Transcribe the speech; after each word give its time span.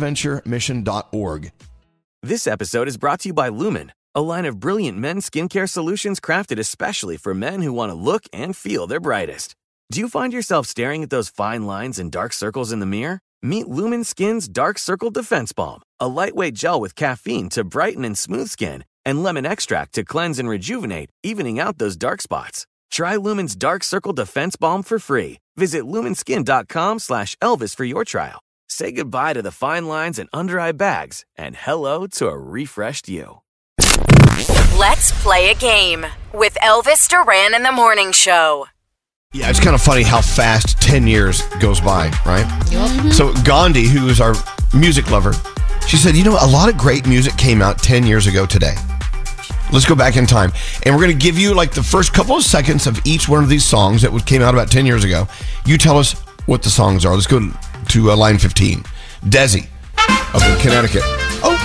Bonaventuremission.org. 0.00 1.52
This 2.22 2.46
episode 2.46 2.88
is 2.88 2.96
brought 2.96 3.20
to 3.20 3.28
you 3.28 3.32
by 3.32 3.48
Lumin, 3.48 3.92
a 4.14 4.20
line 4.20 4.44
of 4.46 4.60
brilliant 4.60 4.98
men's 4.98 5.28
skincare 5.28 5.68
solutions 5.68 6.20
crafted 6.20 6.58
especially 6.58 7.16
for 7.16 7.34
men 7.34 7.62
who 7.62 7.72
want 7.72 7.90
to 7.90 7.94
look 7.94 8.24
and 8.32 8.56
feel 8.56 8.86
their 8.86 9.00
brightest. 9.00 9.54
Do 9.92 10.00
you 10.00 10.08
find 10.08 10.32
yourself 10.32 10.66
staring 10.66 11.02
at 11.02 11.10
those 11.10 11.28
fine 11.28 11.66
lines 11.66 11.98
and 11.98 12.12
dark 12.12 12.32
circles 12.32 12.72
in 12.72 12.80
the 12.80 12.86
mirror? 12.86 13.20
Meet 13.42 13.68
Lumin 13.68 14.04
Skin's 14.04 14.48
Dark 14.48 14.78
Circle 14.78 15.10
Defense 15.10 15.52
Balm, 15.52 15.80
a 15.98 16.08
lightweight 16.08 16.54
gel 16.54 16.80
with 16.80 16.94
caffeine 16.94 17.48
to 17.50 17.64
brighten 17.64 18.04
and 18.04 18.16
smooth 18.16 18.48
skin, 18.48 18.84
and 19.04 19.22
lemon 19.22 19.46
extract 19.46 19.94
to 19.94 20.04
cleanse 20.04 20.38
and 20.38 20.48
rejuvenate, 20.48 21.10
evening 21.22 21.58
out 21.58 21.78
those 21.78 21.96
dark 21.96 22.20
spots. 22.20 22.66
Try 22.90 23.16
Lumin's 23.16 23.56
Dark 23.56 23.82
Circle 23.82 24.12
Defense 24.12 24.56
Balm 24.56 24.82
for 24.82 24.98
free. 24.98 25.38
Visit 25.56 25.84
luminskin.com 25.84 26.98
slash 26.98 27.34
Elvis 27.36 27.74
for 27.74 27.84
your 27.84 28.04
trial. 28.04 28.40
Say 28.72 28.92
goodbye 28.92 29.32
to 29.32 29.42
the 29.42 29.50
fine 29.50 29.88
lines 29.88 30.16
and 30.16 30.28
under 30.32 30.60
eye 30.60 30.70
bags 30.70 31.24
and 31.36 31.56
hello 31.56 32.06
to 32.06 32.28
a 32.28 32.38
refreshed 32.38 33.08
you. 33.08 33.40
Let's 34.78 35.10
play 35.24 35.50
a 35.50 35.56
game 35.56 36.06
with 36.32 36.54
Elvis 36.62 37.08
Duran 37.08 37.52
in 37.52 37.64
the 37.64 37.72
Morning 37.72 38.12
Show. 38.12 38.68
Yeah, 39.34 39.50
it's 39.50 39.58
kind 39.58 39.74
of 39.74 39.82
funny 39.82 40.04
how 40.04 40.20
fast 40.20 40.80
10 40.80 41.08
years 41.08 41.42
goes 41.58 41.80
by, 41.80 42.12
right? 42.24 42.46
So, 43.12 43.34
Gandhi, 43.42 43.88
who 43.88 44.06
is 44.06 44.20
our 44.20 44.34
music 44.72 45.10
lover, 45.10 45.32
she 45.88 45.96
said, 45.96 46.14
You 46.14 46.22
know, 46.22 46.38
a 46.40 46.46
lot 46.46 46.68
of 46.68 46.78
great 46.78 47.08
music 47.08 47.36
came 47.36 47.62
out 47.62 47.78
10 47.78 48.06
years 48.06 48.28
ago 48.28 48.46
today. 48.46 48.76
Let's 49.72 49.84
go 49.84 49.96
back 49.96 50.16
in 50.16 50.26
time. 50.26 50.52
And 50.86 50.94
we're 50.94 51.02
going 51.02 51.18
to 51.18 51.22
give 51.22 51.36
you 51.36 51.54
like 51.54 51.74
the 51.74 51.82
first 51.82 52.12
couple 52.12 52.36
of 52.36 52.44
seconds 52.44 52.86
of 52.86 53.04
each 53.04 53.28
one 53.28 53.42
of 53.42 53.48
these 53.48 53.64
songs 53.64 54.02
that 54.02 54.26
came 54.26 54.42
out 54.42 54.54
about 54.54 54.70
10 54.70 54.86
years 54.86 55.02
ago. 55.02 55.26
You 55.66 55.76
tell 55.76 55.98
us 55.98 56.12
what 56.46 56.62
the 56.62 56.70
songs 56.70 57.04
are. 57.04 57.14
Let's 57.14 57.26
go 57.26 57.50
to 57.90 58.10
uh, 58.10 58.16
line 58.16 58.38
15. 58.38 58.82
Desi 59.24 59.66
up 60.34 60.42
in 60.42 60.58
Connecticut. 60.60 61.02
Oh. 61.42 61.56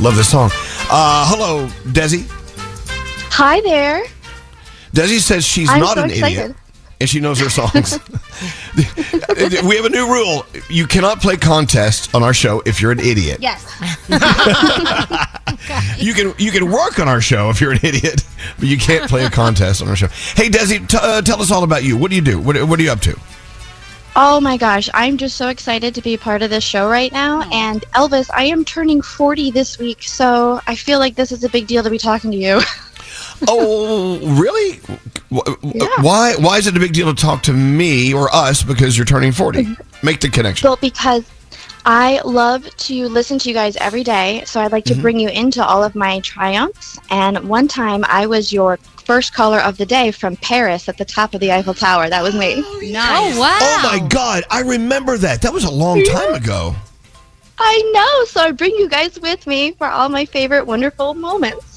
Love 0.00 0.16
this 0.16 0.30
song. 0.30 0.50
Uh, 0.90 1.26
hello, 1.28 1.66
Desi. 1.92 2.26
Hi 3.32 3.60
there. 3.60 4.02
Desi 4.92 5.20
says 5.20 5.44
she's 5.44 5.70
I'm 5.70 5.80
not 5.80 5.96
so 5.96 6.02
an 6.04 6.10
excited. 6.10 6.38
idiot 6.38 6.56
and 7.02 7.10
she 7.10 7.18
knows 7.18 7.40
her 7.40 7.50
songs. 7.50 7.98
we 9.66 9.76
have 9.76 9.84
a 9.84 9.90
new 9.90 10.08
rule. 10.08 10.46
You 10.70 10.86
cannot 10.86 11.20
play 11.20 11.36
contests 11.36 12.14
on 12.14 12.22
our 12.22 12.32
show 12.32 12.62
if 12.64 12.80
you're 12.80 12.92
an 12.92 13.00
idiot. 13.00 13.38
Yes. 13.40 13.66
You 15.98 16.12
can 16.12 16.34
you 16.38 16.50
can 16.50 16.72
work 16.72 16.98
on 16.98 17.08
our 17.08 17.20
show 17.20 17.48
if 17.48 17.60
you're 17.60 17.70
an 17.70 17.78
idiot, 17.82 18.24
but 18.58 18.66
you 18.66 18.76
can't 18.76 19.08
play 19.08 19.24
a 19.24 19.30
contest 19.30 19.80
on 19.80 19.88
our 19.88 19.94
show. 19.94 20.08
Hey, 20.34 20.48
Desi, 20.48 20.88
t- 20.88 20.98
uh, 21.00 21.22
tell 21.22 21.40
us 21.40 21.52
all 21.52 21.62
about 21.62 21.84
you. 21.84 21.96
What 21.96 22.10
do 22.10 22.16
you 22.16 22.22
do? 22.22 22.40
What, 22.40 22.60
what 22.64 22.80
are 22.80 22.82
you 22.82 22.90
up 22.90 23.00
to? 23.00 23.16
Oh 24.16 24.40
my 24.40 24.56
gosh, 24.56 24.90
I'm 24.92 25.16
just 25.16 25.36
so 25.36 25.48
excited 25.48 25.94
to 25.94 26.02
be 26.02 26.16
part 26.16 26.42
of 26.42 26.50
this 26.50 26.64
show 26.64 26.90
right 26.90 27.12
now. 27.12 27.48
And 27.52 27.82
Elvis, 27.92 28.28
I 28.34 28.44
am 28.44 28.64
turning 28.64 29.00
40 29.00 29.52
this 29.52 29.78
week, 29.78 30.02
so 30.02 30.60
I 30.66 30.74
feel 30.74 30.98
like 30.98 31.14
this 31.14 31.30
is 31.30 31.44
a 31.44 31.48
big 31.48 31.68
deal 31.68 31.84
to 31.84 31.90
be 31.90 31.98
talking 31.98 32.32
to 32.32 32.36
you. 32.36 32.60
Oh, 33.48 34.18
really? 34.40 34.80
Wh- 35.30 36.02
Why 36.02 36.34
why 36.38 36.58
is 36.58 36.66
it 36.66 36.76
a 36.76 36.80
big 36.80 36.92
deal 36.92 37.12
to 37.12 37.20
talk 37.20 37.42
to 37.44 37.52
me 37.52 38.12
or 38.12 38.34
us 38.34 38.62
because 38.62 38.96
you're 38.96 39.06
turning 39.06 39.32
40? 39.32 39.76
Make 40.02 40.20
the 40.20 40.28
connection. 40.28 40.66
Well, 40.66 40.76
because 40.76 41.24
I 41.84 42.20
love 42.24 42.64
to 42.76 43.08
listen 43.08 43.38
to 43.40 43.48
you 43.48 43.54
guys 43.54 43.76
every 43.76 44.04
day, 44.04 44.42
so 44.46 44.60
I'd 44.60 44.72
like 44.72 44.84
to 44.84 44.92
mm-hmm. 44.92 45.02
bring 45.02 45.18
you 45.18 45.28
into 45.28 45.64
all 45.64 45.82
of 45.82 45.94
my 45.94 46.20
triumphs. 46.20 46.98
And 47.10 47.48
one 47.48 47.66
time 47.66 48.04
I 48.06 48.26
was 48.26 48.52
your 48.52 48.76
first 48.76 49.34
caller 49.34 49.58
of 49.58 49.78
the 49.78 49.86
day 49.86 50.12
from 50.12 50.36
Paris 50.36 50.88
at 50.88 50.96
the 50.96 51.04
top 51.04 51.34
of 51.34 51.40
the 51.40 51.50
Eiffel 51.50 51.74
Tower. 51.74 52.08
That 52.08 52.22
was 52.22 52.34
me. 52.34 52.56
Nice. 52.92 53.34
Oh, 53.34 53.36
oh 53.36 53.40
wow. 53.40 53.58
Oh 53.60 53.98
my 54.00 54.08
god, 54.08 54.44
I 54.50 54.60
remember 54.60 55.18
that. 55.18 55.42
That 55.42 55.52
was 55.52 55.64
a 55.64 55.70
long 55.70 56.04
time 56.04 56.34
ago. 56.34 56.74
I 57.58 57.90
know, 57.92 58.24
so 58.26 58.40
I 58.40 58.50
bring 58.52 58.74
you 58.74 58.88
guys 58.88 59.20
with 59.20 59.46
me 59.46 59.72
for 59.72 59.86
all 59.86 60.08
my 60.08 60.24
favorite 60.24 60.66
wonderful 60.66 61.14
moments. 61.14 61.71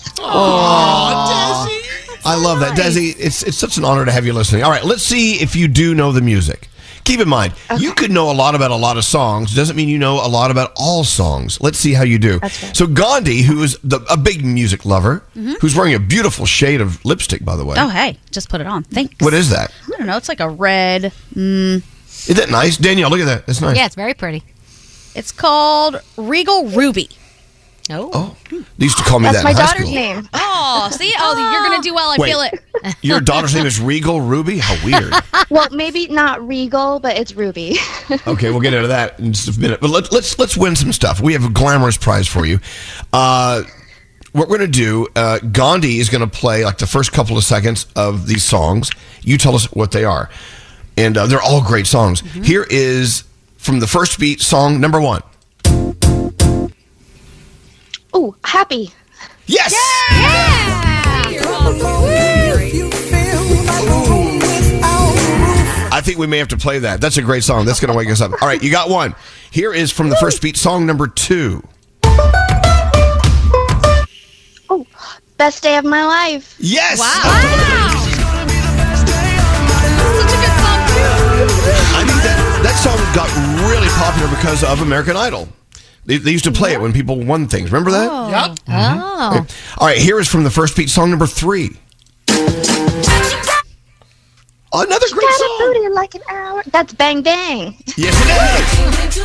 I 2.27 2.35
love 2.41 2.59
that, 2.61 2.75
Desi. 2.77 3.15
It's 3.19 3.43
it's 3.43 3.57
such 3.57 3.77
an 3.77 3.85
honor 3.85 4.05
to 4.05 4.11
have 4.11 4.25
you 4.25 4.33
listening. 4.33 4.63
All 4.63 4.71
right, 4.71 4.83
let's 4.83 5.03
see 5.03 5.35
if 5.41 5.55
you 5.55 5.67
do 5.67 5.93
know 5.95 6.11
the 6.11 6.21
music. 6.21 6.69
Keep 7.03 7.19
in 7.19 7.29
mind, 7.29 7.53
you 7.77 7.93
could 7.93 8.09
know 8.09 8.31
a 8.31 8.33
lot 8.33 8.55
about 8.55 8.71
a 8.71 8.75
lot 8.75 8.97
of 8.97 9.03
songs. 9.05 9.53
Doesn't 9.55 9.75
mean 9.75 9.87
you 9.89 9.99
know 9.99 10.15
a 10.15 10.27
lot 10.27 10.49
about 10.49 10.71
all 10.75 11.03
songs. 11.03 11.61
Let's 11.61 11.77
see 11.77 11.93
how 11.93 12.01
you 12.03 12.17
do. 12.17 12.39
So 12.73 12.87
Gandhi, 12.87 13.43
who 13.43 13.61
is 13.61 13.77
the, 13.83 13.99
a 14.09 14.17
big 14.17 14.43
music 14.43 14.85
lover, 14.85 15.23
who's 15.61 15.75
wearing 15.75 15.93
a 15.93 15.99
beautiful 15.99 16.47
shade 16.47 16.81
of 16.81 17.03
lipstick, 17.05 17.45
by 17.45 17.55
the 17.57 17.63
way. 17.63 17.75
Oh, 17.77 17.89
hey, 17.89 18.17
just 18.31 18.49
put 18.49 18.59
it 18.59 18.65
on. 18.65 18.81
Thanks. 18.85 19.13
What 19.23 19.35
is 19.35 19.51
that? 19.51 19.71
I 19.93 19.97
don't 19.99 20.07
know. 20.07 20.17
It's 20.17 20.29
like 20.29 20.39
a 20.39 20.49
red. 20.49 21.13
Mm, 21.35 21.83
Is 22.27 22.35
that 22.37 22.49
nice, 22.49 22.77
Danielle? 22.77 23.11
Look 23.11 23.19
at 23.19 23.25
that. 23.25 23.45
That's 23.45 23.61
nice. 23.61 23.77
Yeah, 23.77 23.85
it's 23.85 23.93
very 23.95 24.15
pretty. 24.15 24.41
it's 25.13 25.31
called 25.31 26.01
Regal 26.17 26.69
Ruby. 26.69 27.09
Oh. 27.91 28.35
They 28.49 28.85
used 28.85 28.97
to 28.97 29.03
call 29.03 29.19
me 29.19 29.25
That's 29.25 29.37
that 29.37 29.43
my 29.43 29.51
in 29.51 29.55
high 29.55 29.65
daughter's 29.65 29.83
school. 29.85 29.95
name. 29.95 30.29
Oh, 30.57 30.89
see? 30.91 31.13
Oh, 31.17 31.51
you're 31.53 31.63
going 31.69 31.81
to 31.81 31.87
do 31.87 31.93
well. 31.93 32.09
I 32.11 32.17
Wait. 32.17 32.29
feel 32.29 32.41
it. 32.41 32.95
Your 33.01 33.19
daughter's 33.19 33.53
name 33.53 33.65
is 33.65 33.79
Regal 33.79 34.19
Ruby. 34.21 34.57
How 34.59 34.75
weird. 34.85 35.13
Well, 35.51 35.67
maybe 35.71 36.07
not 36.07 36.45
Regal, 36.47 36.99
but 36.99 37.17
it's 37.17 37.33
Ruby. 37.35 37.77
Okay, 38.25 38.49
we'll 38.49 38.61
get 38.61 38.73
into 38.73 38.87
that 38.87 39.19
in 39.19 39.31
just 39.31 39.55
a 39.55 39.59
minute. 39.59 39.79
But 39.79 39.91
let, 39.91 40.11
let's 40.11 40.39
let's 40.39 40.57
win 40.57 40.75
some 40.75 40.91
stuff. 40.91 41.21
We 41.21 41.33
have 41.33 41.45
a 41.45 41.49
glamorous 41.49 41.97
prize 41.97 42.27
for 42.27 42.45
you. 42.47 42.59
Uh, 43.13 43.61
what 44.31 44.49
we're 44.49 44.57
going 44.57 44.71
to 44.71 44.77
do, 44.79 45.07
uh, 45.15 45.37
Gandhi 45.39 45.99
is 45.99 46.09
going 46.09 46.27
to 46.27 46.39
play 46.39 46.65
like 46.65 46.79
the 46.79 46.87
first 46.87 47.11
couple 47.13 47.37
of 47.37 47.43
seconds 47.43 47.85
of 47.95 48.25
these 48.25 48.43
songs. 48.43 48.89
You 49.21 49.37
tell 49.37 49.53
us 49.55 49.71
what 49.71 49.91
they 49.91 50.03
are, 50.03 50.29
and 50.97 51.15
uh, 51.15 51.27
they're 51.27 51.41
all 51.41 51.61
great 51.63 51.85
songs. 51.85 52.21
Here 52.43 52.65
is 52.67 53.23
from 53.57 53.79
the 53.79 53.87
first 53.87 54.17
beat, 54.19 54.41
song 54.41 54.81
number 54.81 54.99
one. 54.99 55.21
Ooh, 58.15 58.35
happy. 58.45 58.91
Yes. 59.45 59.73
Yeah! 59.73 59.77
I 65.91 66.01
think 66.01 66.17
we 66.17 66.27
may 66.27 66.37
have 66.37 66.47
to 66.49 66.57
play 66.57 66.79
that. 66.79 67.01
That's 67.01 67.17
a 67.17 67.21
great 67.21 67.43
song. 67.43 67.65
That's 67.65 67.79
going 67.79 67.91
to 67.91 67.97
wake 67.97 68.09
us 68.09 68.21
up. 68.21 68.31
All 68.41 68.47
right, 68.47 68.61
you 68.61 68.71
got 68.71 68.89
one. 68.89 69.15
Here 69.51 69.73
is 69.73 69.91
from 69.91 70.09
the 70.09 70.15
first 70.15 70.41
beat, 70.41 70.57
song 70.57 70.85
number 70.85 71.07
two. 71.07 71.61
Oh, 74.69 74.85
best 75.37 75.61
day 75.63 75.77
of 75.77 75.85
my 75.85 76.05
life. 76.05 76.55
Yes. 76.59 76.99
Wow. 76.99 77.11
Such 80.21 80.33
a 80.33 80.37
good 80.39 80.55
song, 80.63 80.79
too. 80.87 81.03
I 81.95 82.03
mean, 82.07 82.19
that, 82.23 82.37
that 82.63 82.75
song 82.81 82.97
got 83.13 83.29
really 83.69 83.89
popular 83.89 84.29
because 84.29 84.63
of 84.63 84.81
American 84.81 85.17
Idol. 85.17 85.49
They, 86.05 86.17
they 86.17 86.31
used 86.31 86.45
to 86.45 86.51
play 86.51 86.73
it 86.73 86.81
when 86.81 86.93
people 86.93 87.19
won 87.23 87.47
things. 87.47 87.71
Remember 87.71 87.91
that? 87.91 88.05
Yep. 88.47 88.59
Oh. 88.69 89.31
oh. 89.39 89.47
All 89.79 89.87
right, 89.87 89.97
here 89.97 90.19
is 90.19 90.27
from 90.27 90.43
the 90.43 90.51
first 90.51 90.75
beat 90.77 90.89
song 90.89 91.09
number 91.09 91.25
three. 91.25 91.77
Another 94.77 95.05
great 95.11 95.21
Got 95.21 95.35
a 95.35 95.37
song. 95.37 95.57
booty 95.59 95.89
like 95.89 96.15
an 96.15 96.21
hour. 96.29 96.61
That's 96.67 96.93
Bang 96.93 97.21
Bang. 97.21 97.77
Yes, 97.97 98.13
it 98.19 99.17
is. 99.17 99.23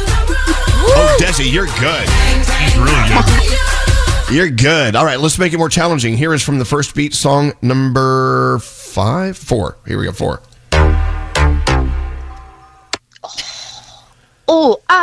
Oh, 0.92 1.16
Desi, 1.20 1.52
you're 1.52 1.66
good. 1.80 2.08
He's 2.08 2.76
really 2.78 3.08
good. 3.08 4.34
You're 4.34 4.50
good. 4.50 4.94
All 4.94 5.04
right, 5.04 5.18
let's 5.18 5.38
make 5.38 5.52
it 5.52 5.58
more 5.58 5.68
challenging. 5.68 6.16
Here 6.16 6.32
is 6.32 6.42
from 6.42 6.60
the 6.60 6.64
first 6.64 6.94
beat 6.94 7.14
song 7.14 7.52
number 7.62 8.60
five, 8.60 9.36
four. 9.36 9.76
Here 9.86 9.98
we 9.98 10.04
go, 10.04 10.12
four. 10.12 10.40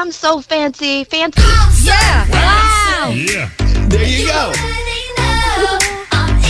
I'm 0.07 0.13
so 0.13 0.39
fancy, 0.39 1.03
fancy. 1.03 1.41
Yeah. 1.83 2.25
Wow. 2.29 3.09
Yeah. 3.13 3.49
There 3.89 4.07
you 4.07 4.25
go. 4.25 4.53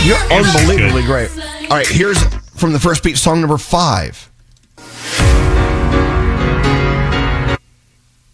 You're 0.04 0.16
unbelievably 0.32 1.02
great. 1.02 1.28
All 1.68 1.76
right, 1.76 1.88
here's 1.88 2.22
from 2.54 2.72
the 2.72 2.78
first 2.78 3.02
beat 3.02 3.18
song 3.18 3.40
number 3.40 3.58
five. 3.58 4.30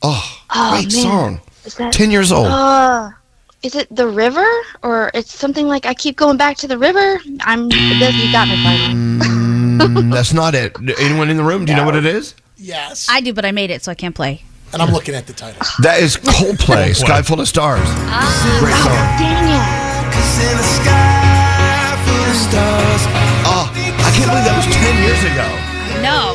Oh, 0.03 0.43
Oh, 0.50 0.71
great 0.73 0.93
man. 0.93 1.03
song. 1.03 1.41
Is 1.65 1.75
that? 1.77 1.91
Ten 1.94 2.11
years 2.11 2.31
old. 2.31 2.49
Uh, 2.49 3.09
is 3.62 3.75
it 3.77 3.88
the 3.97 4.06
river 4.06 4.44
or 4.82 5.11
it's 5.15 5.35
something 5.35 5.67
like 5.67 5.87
I 5.87 5.94
keep 5.94 6.19
going 6.19 6.37
back 6.37 6.59
to 6.59 6.69
the 6.69 6.77
river? 6.77 7.19
I'm. 7.41 7.70
This, 7.70 8.15
you 8.17 8.31
got 8.31 8.47
me 8.47 8.62
finally. 8.62 8.94
Mm, 9.79 10.12
that's 10.12 10.35
not 10.35 10.55
it. 10.55 10.77
Anyone 11.00 11.31
in 11.31 11.38
the 11.38 11.44
room? 11.44 11.65
Do 11.65 11.73
you 11.73 11.79
know 11.79 11.87
what 11.87 11.97
it 11.97 12.05
is? 12.05 12.35
Yes. 12.59 13.06
I 13.11 13.23
do, 13.23 13.32
but 13.32 13.47
I 13.47 13.53
made 13.53 13.70
it, 13.70 13.82
so 13.82 13.91
I 13.91 13.94
can't 13.94 14.15
play. 14.15 14.44
And 14.75 14.82
I'm 14.82 14.93
looking 14.93 15.15
at 15.15 15.26
the 15.26 15.32
title. 15.32 15.62
That 15.81 16.00
is 16.03 16.17
Coldplay, 16.17 16.94
Sky 16.94 17.23
Full 17.23 17.41
of 17.41 17.49
Stars. 17.49 17.81
Ah, 17.87 18.26
Great 18.61 18.75
song. 18.82 18.99
Dang 19.23 19.49
it. 19.49 19.85
Oh, 23.47 23.71
I 23.71 24.11
can't 24.15 24.29
believe 24.31 24.44
that 24.44 24.56
was 24.59 24.67
10 24.75 25.03
years 25.03 25.23
ago. 25.25 25.47
No. 26.03 26.35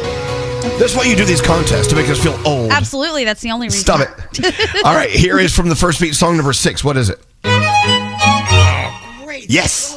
That's 0.80 0.96
why 0.96 1.04
you 1.04 1.16
do 1.16 1.26
these 1.26 1.42
contests, 1.42 1.88
to 1.88 1.96
make 1.96 2.10
us 2.10 2.22
feel 2.22 2.40
old. 2.46 2.72
Absolutely. 2.72 3.26
That's 3.26 3.42
the 3.42 3.52
only 3.52 3.68
reason. 3.68 3.82
Stop 3.82 4.02
it. 4.02 4.10
All 4.86 4.96
right, 4.96 5.10
here 5.10 5.40
is 5.40 5.54
from 5.54 5.68
the 5.70 5.76
first 5.76 6.00
beat 6.00 6.16
song 6.16 6.38
number 6.38 6.54
six. 6.54 6.84
What 6.84 6.96
is 6.98 7.10
it? 7.10 7.20
Great. 9.26 9.50
Yes. 9.50 9.96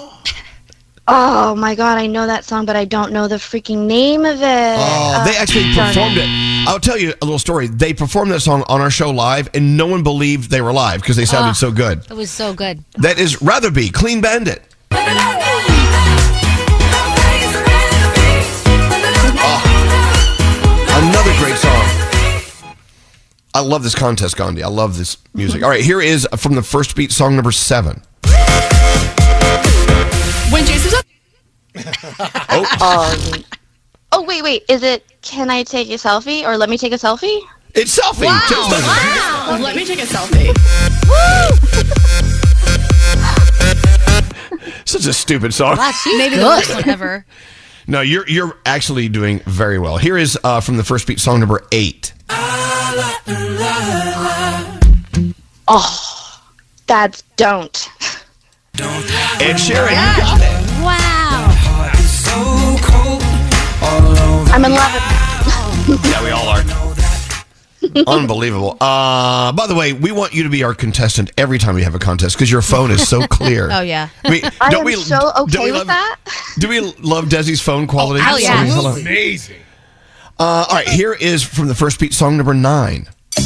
Oh 1.08 1.54
my 1.56 1.74
god, 1.74 1.98
I 1.98 2.06
know 2.06 2.26
that 2.26 2.44
song, 2.44 2.64
but 2.64 2.76
I 2.76 2.84
don't 2.84 3.12
know 3.12 3.26
the 3.28 3.36
freaking 3.36 3.86
name 3.86 4.24
of 4.24 4.36
it. 4.40 4.76
Oh, 4.78 5.22
they 5.26 5.36
actually 5.36 5.72
darn 5.74 5.88
performed 5.88 6.16
it. 6.16 6.51
I'll 6.64 6.78
tell 6.80 6.96
you 6.96 7.12
a 7.20 7.24
little 7.24 7.38
story. 7.38 7.66
They 7.66 7.92
performed 7.92 8.30
that 8.30 8.40
song 8.40 8.62
on 8.68 8.80
our 8.80 8.90
show 8.90 9.10
live, 9.10 9.50
and 9.54 9.76
no 9.76 9.86
one 9.86 10.02
believed 10.02 10.50
they 10.50 10.60
were 10.60 10.72
live 10.72 11.00
because 11.00 11.16
they 11.16 11.24
sounded 11.24 11.54
so 11.54 11.72
good. 11.72 12.06
It 12.10 12.14
was 12.14 12.30
so 12.30 12.54
good. 12.54 12.84
That 12.98 13.18
is 13.18 13.42
Rather 13.42 13.70
Be, 13.70 13.90
Clean 13.90 14.20
Bandit. 14.20 14.62
Another 20.94 21.32
great 21.38 21.56
song. 21.56 21.84
I 23.54 23.60
love 23.60 23.82
this 23.82 23.94
contest, 23.94 24.36
Gandhi. 24.36 24.62
I 24.62 24.68
love 24.68 24.96
this 24.96 25.16
music. 25.34 25.62
All 25.62 25.68
right, 25.68 25.84
here 25.84 26.00
is 26.00 26.26
from 26.36 26.54
the 26.54 26.62
first 26.62 26.94
beat 26.96 27.10
song 27.12 27.34
number 27.34 27.52
seven. 27.52 28.02
When 30.50 30.64
Jason's 30.64 30.94
up. 30.94 31.04
Um, 32.82 33.44
oh 34.12 34.22
wait, 34.26 34.42
wait. 34.42 34.64
Is 34.68 34.82
it? 34.82 35.04
Can 35.22 35.50
I 35.50 35.62
take 35.62 35.88
a 35.90 35.94
selfie 35.94 36.44
or 36.44 36.56
let 36.56 36.68
me 36.68 36.76
take 36.78 36.92
a 36.92 36.96
selfie? 36.96 37.40
It's 37.74 37.98
selfie. 37.98 38.28
Just 38.48 38.70
like- 38.70 38.82
Oh, 38.84 39.58
let 39.62 39.74
me 39.76 39.84
take 39.84 39.98
a 39.98 40.06
selfie. 40.06 40.52
Woo! 41.08 41.58
Such 44.84 45.06
a 45.06 45.12
stupid 45.12 45.54
song. 45.54 45.76
Wow, 45.76 45.90
she's 45.92 46.16
Maybe 46.18 46.36
the 46.36 46.42
good. 46.42 46.46
worst 46.58 46.74
one 46.74 46.88
ever. 46.88 47.24
No, 47.86 48.00
you're 48.00 48.28
you're 48.28 48.56
actually 48.66 49.08
doing 49.08 49.40
very 49.40 49.78
well. 49.78 49.96
Here 49.96 50.16
is 50.16 50.38
uh, 50.44 50.60
from 50.60 50.76
the 50.76 50.84
first 50.84 51.06
beat 51.06 51.18
song 51.18 51.40
number 51.40 51.64
eight. 51.72 52.12
Oh, 55.68 56.40
that's 56.86 57.22
don't. 57.36 57.88
Ed 58.78 59.56
Sheeran. 59.56 59.90
You 59.90 59.96
got 60.20 60.40
it. 60.40 60.51
I'm 64.52 64.64
in 64.64 64.72
love 64.72 64.92
with. 64.94 65.02
Yeah, 66.04 66.22
we 66.22 66.30
all 66.30 66.46
are. 66.48 66.62
Unbelievable. 68.06 68.76
Uh, 68.80 69.50
by 69.52 69.66
the 69.66 69.74
way, 69.74 69.92
we 69.92 70.12
want 70.12 70.32
you 70.32 70.44
to 70.44 70.48
be 70.48 70.62
our 70.62 70.74
contestant 70.74 71.30
every 71.36 71.58
time 71.58 71.74
we 71.74 71.82
have 71.82 71.94
a 71.96 71.98
contest 71.98 72.36
because 72.36 72.50
your 72.50 72.62
phone 72.62 72.90
is 72.92 73.06
so 73.08 73.26
clear. 73.26 73.68
Oh, 73.72 73.80
yeah. 73.80 74.08
I 74.24 74.30
mean, 74.30 74.42
I 74.60 74.70
don't 74.70 74.80
am 74.80 74.84
we, 74.86 74.94
so 74.94 75.18
don't 75.18 75.36
okay 75.54 75.64
we 75.64 75.72
with 75.72 75.78
love, 75.80 75.86
that. 75.88 76.18
Do 76.58 76.68
we 76.68 76.80
love 76.80 77.24
Desi's 77.26 77.60
phone 77.60 77.86
quality? 77.88 78.22
hell 78.22 78.38
yeah. 78.38 78.64
Hello. 78.64 78.92
Amazing. 78.94 79.56
Uh, 80.38 80.66
all 80.68 80.76
right, 80.76 80.88
here 80.88 81.12
is 81.12 81.42
from 81.42 81.66
the 81.68 81.74
first 81.74 81.98
beat 81.98 82.14
song 82.14 82.36
number 82.36 82.54
nine. 82.54 83.08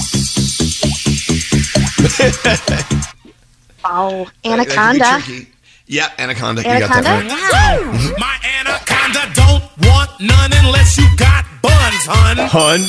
Oh, 3.88 4.24
That 4.24 4.68
can 4.68 4.96
be 4.96 5.00
anaconda. 5.00 5.46
Yeah, 5.86 6.08
Anaconda. 6.18 6.62
You 6.62 6.66
got 6.80 6.90
Anaconda. 6.96 7.28
that 7.28 7.78
right. 7.78 8.18
My 8.18 8.36
anaconda 8.58 9.32
don't 9.34 9.75
want 9.86 10.10
none 10.20 10.50
unless 10.64 10.96
you 10.98 11.06
got 11.16 11.44
buns, 11.62 12.04
hun. 12.06 12.36
Hun. 12.38 12.80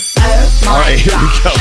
All 0.67 0.79
right, 0.79 0.97
here 0.97 1.13
we 1.13 1.27
go. 1.43 1.51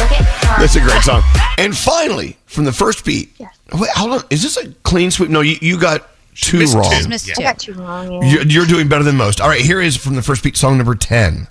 Look 0.00 0.12
at 0.12 0.24
her. 0.24 0.60
That's 0.60 0.76
a 0.76 0.80
great 0.80 1.02
song. 1.02 1.22
And 1.58 1.76
finally, 1.76 2.36
from 2.46 2.64
the 2.64 2.72
first 2.72 3.04
beat. 3.04 3.30
Yes. 3.38 3.56
Wait, 3.72 3.90
hold 3.90 4.12
on. 4.12 4.22
Is 4.30 4.42
this 4.42 4.56
a 4.56 4.70
clean 4.84 5.10
sweep? 5.10 5.30
No, 5.30 5.40
you, 5.40 5.56
you 5.60 5.78
got 5.80 6.08
two 6.34 6.58
missed 6.58 6.74
wrong. 6.76 6.90
two. 6.90 7.08
Missed 7.08 7.28
Yeah. 7.28 7.32
I 7.32 7.36
two. 7.36 7.42
got 7.42 7.58
two 7.58 7.72
wrong. 7.74 8.12
Yeah. 8.12 8.28
You're, 8.30 8.42
you're 8.46 8.66
doing 8.66 8.88
better 8.88 9.04
than 9.04 9.16
most. 9.16 9.40
All 9.40 9.48
right, 9.48 9.60
here 9.60 9.80
is 9.80 9.96
from 9.96 10.14
the 10.16 10.22
first 10.22 10.42
beat 10.44 10.56
song 10.56 10.76
number 10.78 10.94
10. 10.94 11.48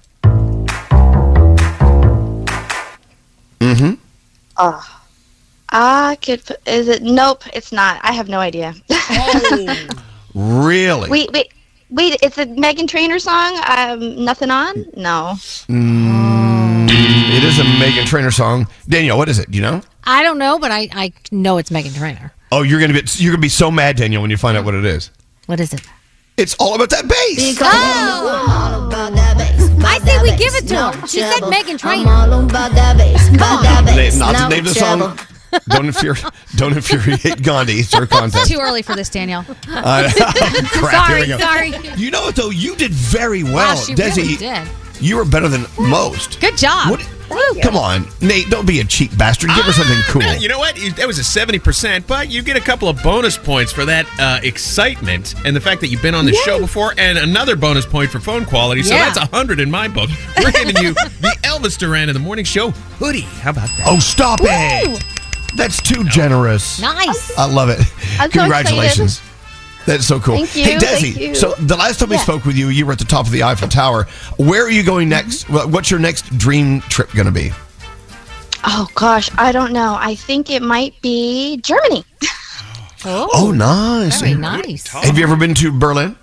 Mm-hmm. 3.59 3.93
Oh. 4.57 4.97
I 5.69 6.17
could. 6.21 6.41
Is 6.65 6.87
it? 6.89 7.01
Nope, 7.01 7.43
it's 7.55 7.71
not. 7.71 7.99
I 8.03 8.11
have 8.13 8.27
no 8.29 8.39
idea. 8.39 8.73
Really? 10.33 11.09
wait, 11.09 11.29
wait, 11.33 11.51
wait. 11.91 12.17
It's 12.21 12.37
a 12.37 12.45
Meghan 12.45 12.87
Trainor 12.87 13.19
song. 13.19 13.59
Um, 13.67 14.23
nothing 14.23 14.49
on. 14.49 14.85
No. 14.95 15.35
It 17.33 17.43
is 17.43 17.59
a 17.59 17.63
Meghan 17.63 18.05
Trainor 18.05 18.31
song. 18.31 18.67
Danielle, 18.89 19.17
what 19.17 19.29
is 19.29 19.39
it? 19.39 19.49
Do 19.51 19.57
you 19.57 19.61
know? 19.61 19.81
I 20.03 20.23
don't 20.23 20.37
know, 20.37 20.57
but 20.59 20.71
I, 20.71 20.89
I 20.91 21.13
know 21.31 21.57
it's 21.57 21.69
Meghan 21.69 21.95
Trainor. 21.95 22.33
Oh, 22.51 22.63
you're 22.63 22.79
gonna 22.81 22.93
be 22.93 23.03
you're 23.17 23.31
gonna 23.31 23.41
be 23.41 23.49
so 23.49 23.71
mad, 23.71 23.95
Danielle, 23.97 24.21
when 24.21 24.31
you 24.31 24.37
find 24.37 24.57
out 24.57 24.65
what 24.65 24.73
it 24.73 24.83
is. 24.85 25.09
What 25.45 25.59
is 25.59 25.73
it? 25.73 25.81
It's 26.37 26.55
all 26.59 26.75
about 26.75 26.89
that 26.89 27.07
bass. 27.07 27.57
I 29.83 29.99
say 30.03 30.21
we 30.21 30.29
give 30.37 30.53
it 30.55 30.67
to 30.69 30.75
her. 30.91 31.07
She 31.07 31.19
said 31.21 31.41
Meghan 31.43 31.77
Trainor. 31.79 32.05
Name, 33.95 34.19
not 34.19 34.35
to 34.35 34.49
name 34.49 34.63
the 34.63 34.73
song. 34.73 35.17
Don't 35.69 35.85
infuriate, 35.85 36.23
don't 36.55 36.73
infuriate 36.73 37.41
Gandhi. 37.43 37.73
It's 37.79 37.93
her 37.93 38.05
contest. 38.07 38.49
Too 38.51 38.59
early 38.59 38.81
for 38.81 38.95
this, 38.95 39.09
Danielle. 39.09 39.45
Uh, 39.67 40.09
crap, 40.15 41.07
here 41.09 41.19
we 41.19 41.25
Sorry, 41.25 41.27
go. 41.27 41.37
sorry. 41.39 41.73
You 41.97 42.11
know 42.11 42.21
what 42.21 42.35
though? 42.35 42.49
You 42.49 42.75
did 42.75 42.91
very 42.91 43.43
well, 43.43 43.75
Wow, 43.75 43.81
she 43.81 43.93
Desi. 43.93 44.17
really 44.17 44.35
did. 44.35 44.67
You 44.99 45.15
were 45.17 45.25
better 45.25 45.47
than 45.47 45.65
most. 45.79 46.39
Good 46.39 46.57
job. 46.57 46.91
What? 46.91 47.07
Come 47.63 47.75
on, 47.77 48.05
Nate. 48.19 48.49
Don't 48.49 48.67
be 48.67 48.81
a 48.81 48.83
cheap 48.83 49.17
bastard. 49.17 49.49
Give 49.55 49.63
her 49.65 49.71
something 49.71 49.97
cool. 50.09 50.21
You 50.35 50.49
know 50.49 50.59
what? 50.59 50.75
That 50.97 51.07
was 51.07 51.17
a 51.17 51.21
70%, 51.23 52.05
but 52.05 52.29
you 52.29 52.41
get 52.43 52.57
a 52.57 52.61
couple 52.61 52.89
of 52.89 53.01
bonus 53.01 53.37
points 53.37 53.71
for 53.71 53.85
that 53.85 54.05
uh, 54.19 54.41
excitement 54.43 55.33
and 55.45 55.55
the 55.55 55.61
fact 55.61 55.79
that 55.81 55.87
you've 55.87 56.01
been 56.01 56.13
on 56.13 56.25
the 56.25 56.33
show 56.33 56.59
before, 56.59 56.93
and 56.97 57.17
another 57.17 57.55
bonus 57.55 57.85
point 57.85 58.11
for 58.11 58.19
phone 58.19 58.43
quality. 58.45 58.83
So 58.83 58.93
Yeah. 58.93 59.05
that's 59.11 59.17
100 59.31 59.59
in 59.61 59.71
my 59.71 59.87
book. 59.87 60.09
We're 60.37 60.51
giving 60.51 60.77
you 60.83 60.93
the 60.93 61.35
Elvis 61.43 61.77
Duran 61.77 62.09
in 62.09 62.13
the 62.13 62.19
Morning 62.19 62.43
Show 62.45 62.71
hoodie. 62.99 63.21
How 63.21 63.51
about 63.51 63.69
that? 63.77 63.85
Oh, 63.87 63.99
stop 63.99 64.39
it! 64.43 65.01
That's 65.55 65.81
too 65.81 66.03
generous. 66.05 66.79
Nice. 66.81 67.37
I 67.37 67.45
love 67.45 67.69
it. 67.69 67.79
I'm 68.19 68.31
so 68.31 68.39
Congratulations. 68.39 69.21
That's 69.85 70.05
so 70.05 70.19
cool. 70.19 70.37
Thank 70.37 70.55
you, 70.55 70.63
Hey, 70.63 70.77
Desi. 70.77 71.01
thank 71.01 71.17
you. 71.17 71.35
So 71.35 71.53
the 71.55 71.75
last 71.75 71.99
time 71.99 72.09
we 72.09 72.15
Yeah. 72.15 72.21
spoke 72.21 72.45
with 72.45 72.55
you, 72.55 72.69
you 72.69 72.85
were 72.85 72.91
at 72.91 72.99
the 72.99 73.05
top 73.05 73.25
of 73.25 73.31
the 73.31 73.43
Eiffel 73.43 73.67
Tower. 73.67 74.07
Where 74.37 74.63
are 74.63 74.69
you 74.69 74.83
going 74.83 75.09
mm-hmm. 75.09 75.27
next? 75.27 75.49
Wha- 75.49 75.65
What's 75.65 75.89
your 75.89 75.99
next 75.99 76.37
dream 76.37 76.81
trip 76.81 77.11
going 77.13 77.25
to 77.25 77.31
be? 77.31 77.51
Oh 78.63 78.87
gosh, 78.93 79.29
I 79.37 79.51
don't 79.51 79.73
know. 79.73 79.97
I 79.99 80.13
think 80.15 80.51
it 80.51 80.61
might 80.61 80.99
be 81.01 81.57
Germany. 81.57 82.05
Oh. 83.03 83.27
oh, 83.33 83.51
nice. 83.51 84.21
Very 84.21 84.35
nice. 84.35 84.87
Have 84.89 85.17
you 85.17 85.23
ever 85.23 85.35
been 85.35 85.55
to 85.55 85.71
Berlin? 85.71 86.15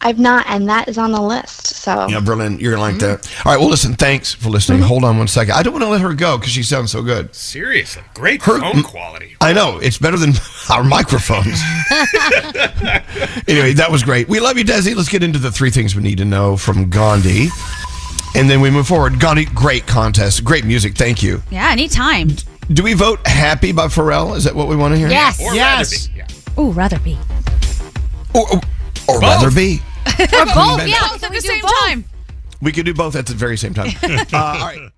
I've 0.00 0.18
not, 0.18 0.44
and 0.48 0.68
that 0.68 0.88
is 0.88 0.98
on 0.98 1.12
the 1.12 1.20
list. 1.20 1.75
So 1.86 2.08
yeah, 2.08 2.18
Berlin, 2.18 2.58
You're 2.58 2.72
gonna 2.72 2.82
like 2.82 2.96
mm-hmm. 2.96 3.22
that. 3.22 3.46
All 3.46 3.52
right. 3.52 3.60
Well, 3.60 3.68
listen. 3.68 3.94
Thanks 3.94 4.34
for 4.34 4.48
listening. 4.48 4.80
Mm-hmm. 4.80 4.88
Hold 4.88 5.04
on 5.04 5.18
one 5.18 5.28
second. 5.28 5.54
I 5.54 5.62
don't 5.62 5.72
want 5.72 5.84
to 5.84 5.88
let 5.88 6.00
her 6.00 6.14
go 6.14 6.36
because 6.36 6.52
she 6.52 6.64
sounds 6.64 6.90
so 6.90 7.00
good. 7.00 7.32
Seriously, 7.32 8.02
great 8.12 8.42
her, 8.42 8.58
phone 8.58 8.82
quality. 8.82 9.36
I 9.40 9.52
know 9.52 9.78
it's 9.78 9.96
better 9.96 10.16
than 10.16 10.32
our 10.70 10.82
microphones. 10.82 11.62
anyway, 13.46 13.72
that 13.74 13.86
was 13.88 14.02
great. 14.02 14.28
We 14.28 14.40
love 14.40 14.58
you, 14.58 14.64
Desi. 14.64 14.96
Let's 14.96 15.08
get 15.08 15.22
into 15.22 15.38
the 15.38 15.52
three 15.52 15.70
things 15.70 15.94
we 15.94 16.02
need 16.02 16.18
to 16.18 16.24
know 16.24 16.56
from 16.56 16.90
Gandhi. 16.90 17.50
And 18.34 18.50
then 18.50 18.60
we 18.60 18.68
move 18.68 18.88
forward. 18.88 19.20
Gandhi, 19.20 19.44
great 19.44 19.86
contest. 19.86 20.42
Great 20.42 20.64
music. 20.64 20.96
Thank 20.96 21.22
you. 21.22 21.40
Yeah, 21.52 21.70
anytime. 21.70 22.30
Do 22.68 22.82
we 22.82 22.94
vote 22.94 23.24
Happy 23.24 23.70
by 23.70 23.86
Pharrell? 23.86 24.34
Is 24.36 24.42
that 24.42 24.56
what 24.56 24.66
we 24.66 24.74
want 24.74 24.92
to 24.94 24.98
hear? 24.98 25.08
Yes. 25.08 25.40
Or 25.40 25.54
yes. 25.54 26.08
Rather 26.08 26.26
be. 26.26 26.34
Yeah. 26.56 26.62
Ooh, 26.64 26.72
Rather 26.72 26.98
Be. 26.98 27.16
Or, 28.34 28.56
or, 28.56 28.60
or 29.08 29.20
Rather 29.20 29.52
Be 29.52 29.80
or 30.06 30.46
both, 30.54 30.86
yeah. 30.86 31.16
So 31.18 31.28
we 31.30 31.40
do 31.40 31.60
both. 31.62 31.70
time. 31.80 32.04
We 32.62 32.72
could 32.72 32.86
do 32.86 32.94
both 32.94 33.16
at 33.16 33.26
the 33.26 33.34
very 33.34 33.56
same 33.58 33.74
time. 33.74 33.90
Uh, 34.02 34.26
all 34.32 34.66
right. 34.66 34.90